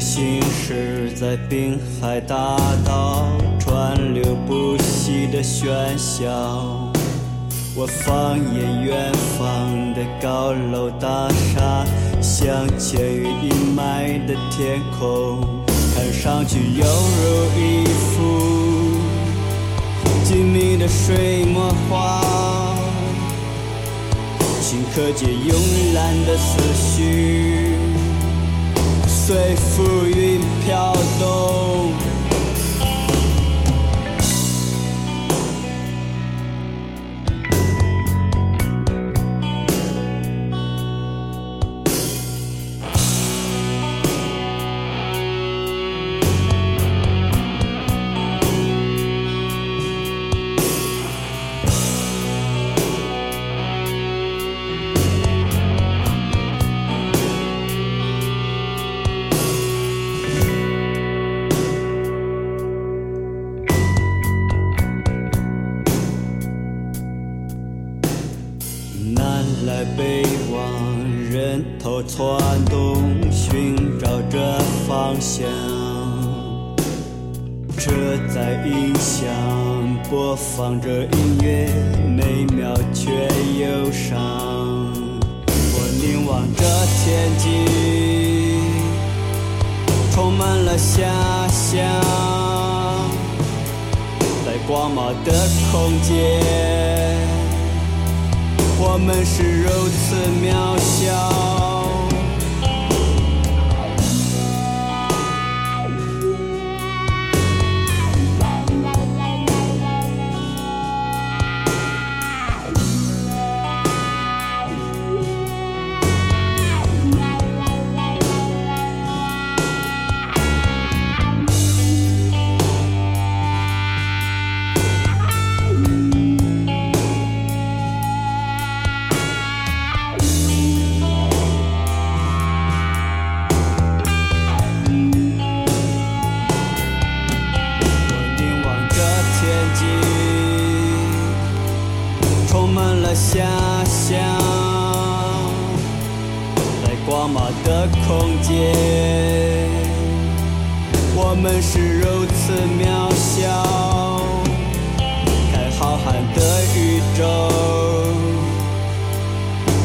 [0.00, 2.56] 行驶在滨海大
[2.86, 3.28] 道，
[3.58, 6.90] 川流不息的喧嚣。
[7.76, 11.84] 我放眼远方的高楼大厦，
[12.22, 15.46] 像千云阴霾的天空，
[15.94, 18.96] 看上去犹如一幅
[20.24, 22.22] 静谧的水墨画。
[24.62, 27.69] 顷刻间慵懒的思绪。
[29.30, 31.79] 随浮云飘动。
[69.20, 70.58] 南来北往，
[71.30, 72.18] 人头攒
[72.70, 72.96] 动，
[73.30, 74.58] 寻找着
[74.88, 75.46] 方向。
[77.76, 77.92] 车
[78.34, 79.28] 载音响
[80.08, 81.68] 播放着音乐，
[82.16, 83.10] 美妙却
[83.60, 84.16] 忧伤。
[85.46, 86.64] 我凝望着
[86.96, 87.44] 天际，
[90.14, 90.96] 充满了遐
[91.50, 91.76] 想。
[94.46, 95.30] 在广袤的
[95.70, 97.09] 空间。
[98.82, 101.69] 我们是如此渺小。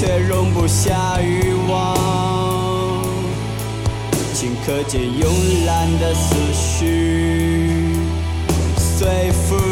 [0.00, 1.94] 却容不下欲望。
[4.32, 7.92] 顷刻间慵懒的思绪
[8.78, 9.69] 随浮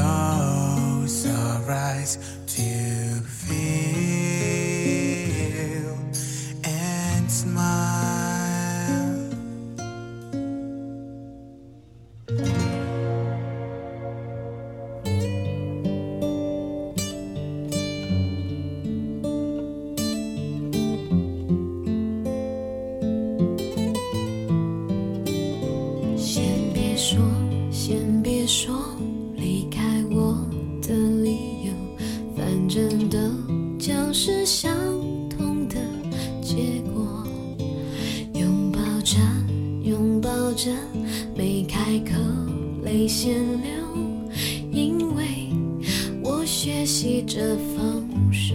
[0.00, 3.73] close our eyes to feel.
[46.64, 47.38] 学习着
[47.76, 48.54] 放手。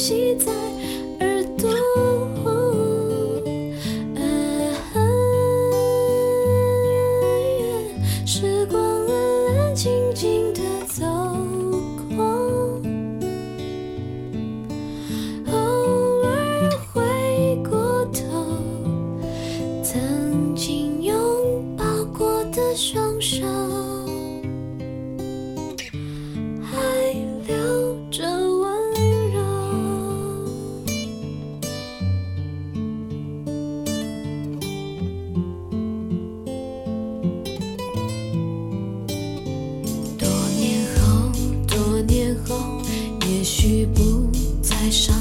[0.00, 0.50] 系在
[44.80, 45.19] 爱上。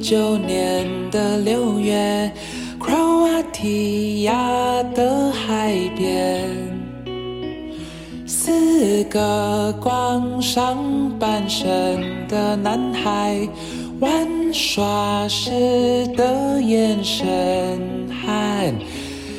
[0.00, 2.30] 九年的六月
[2.80, 4.32] ，Croatia
[4.94, 6.48] 的海边，
[8.26, 13.48] 四个光上半身的男孩
[14.00, 18.74] 玩耍时的眼神和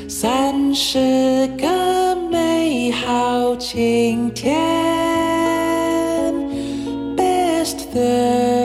[0.08, 4.58] 三十个美好晴天。
[7.16, 8.59] Best thing.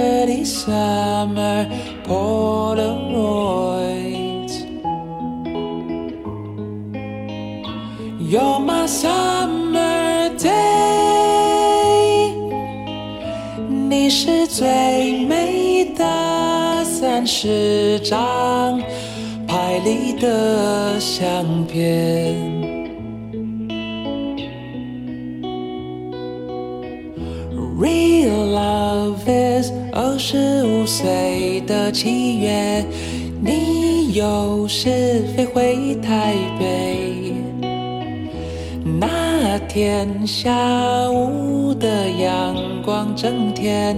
[0.45, 1.67] Summer
[2.05, 2.95] Polaroids.
[8.21, 10.51] You're my summer day，
[13.69, 18.81] 你是最美的三十张
[19.47, 22.74] 拍立的相片。
[30.19, 32.85] 十五岁的七月，
[33.43, 37.35] 你有时飞回台北。
[39.01, 43.97] 那天下午的阳光正甜，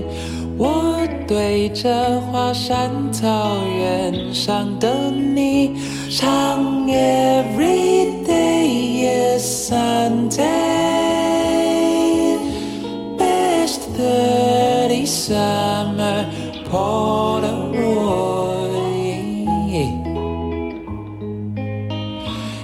[0.56, 5.74] 我对着华山草原上的你
[6.10, 10.46] 唱 Every day is Sunday。
[13.18, 14.55] Best thirty
[15.06, 16.26] summer
[16.70, 17.66] Polaroid。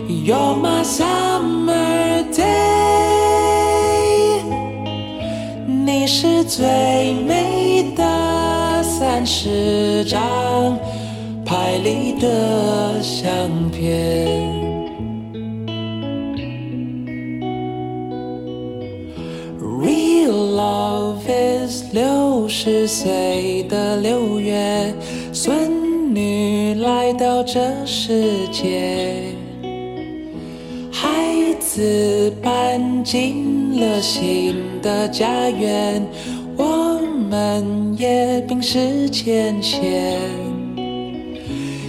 [0.08, 2.42] You're my summer day，
[5.66, 10.78] 你是最美的三十张
[11.44, 13.26] 拍立的相
[13.70, 14.61] 片。
[22.64, 24.94] 十岁的六月，
[25.32, 29.24] 孙女来到这世界。
[30.92, 36.06] 孩子搬进了新的家园，
[36.56, 40.20] 我们也冰释前嫌，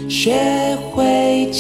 [0.09, 1.51] 学会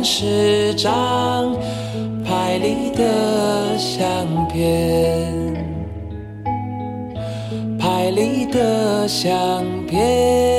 [0.00, 1.54] 三十张
[2.24, 5.54] 拍立的相片，
[7.78, 10.49] 拍立的相片。